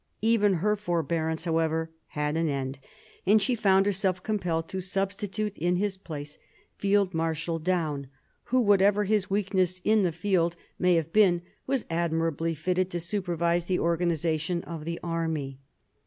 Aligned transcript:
Even 0.23 0.53
her 0.65 0.75
forbearance, 0.75 1.45
how 1.45 1.59
ever, 1.59 1.91
had 2.07 2.35
an 2.35 2.47
end, 2.49 2.79
and 3.27 3.39
she 3.39 3.53
found 3.53 3.85
herself 3.85 4.23
compelled 4.23 4.67
to 4.69 4.81
substitute 4.81 5.55
in 5.55 5.75
his 5.75 5.95
place 5.95 6.39
Field 6.75 7.13
Marshal 7.13 7.59
Daun, 7.59 8.07
who, 8.45 8.59
what 8.61 8.81
ever 8.81 9.03
his 9.03 9.29
weakness 9.29 9.79
in 9.83 10.01
the 10.01 10.11
field 10.11 10.55
may 10.79 10.95
have 10.95 11.13
been, 11.13 11.43
was 11.67 11.85
admirably 11.87 12.55
fitted 12.55 12.89
to 12.89 12.99
supervise 12.99 13.65
the 13.67 13.77
organisation 13.77 14.63
of 14.63 14.85
the 14.85 14.99
army. 15.03 15.59